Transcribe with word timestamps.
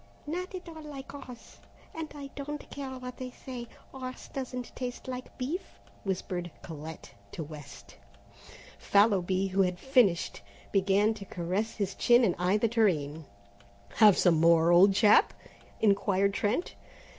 "Not 0.25 0.55
at 0.55 0.67
all 0.67 0.81
like 0.81 1.11
horse, 1.11 1.57
and 1.93 2.09
I 2.15 2.31
don't 2.35 2.67
care 2.71 2.89
what 2.89 3.17
they 3.17 3.29
say, 3.29 3.67
horse 3.91 4.29
doesn't 4.29 4.75
taste 4.75 5.07
like 5.07 5.37
beef," 5.37 5.61
whispered 6.03 6.49
Colette 6.63 7.11
to 7.33 7.43
West. 7.43 7.97
Fallowby, 8.79 9.45
who 9.49 9.61
had 9.61 9.77
finished, 9.77 10.41
began 10.71 11.13
to 11.13 11.25
caress 11.25 11.75
his 11.75 11.93
chin 11.93 12.23
and 12.23 12.33
eye 12.39 12.57
the 12.57 12.67
tureen. 12.67 13.25
"Have 13.97 14.17
some 14.17 14.39
more, 14.39 14.71
old 14.71 14.95
chap?" 14.95 15.35
inquired 15.81 16.33
Trent. 16.33 16.73